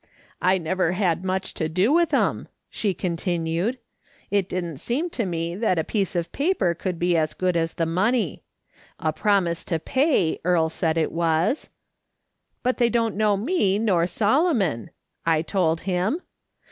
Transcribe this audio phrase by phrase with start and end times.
[0.41, 3.77] "I never had much to do with 'em," she continued.
[4.31, 7.75] "It didn't seem to me that a piece of paper could be as good as
[7.75, 8.41] the money.
[8.97, 11.69] A promise to pay, Earle said it was.'
[12.65, 14.89] ]jut they don't know me, nor Solomon,'
[15.23, 16.23] I told him.